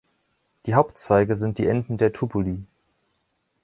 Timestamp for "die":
0.65-0.73, 1.59-1.67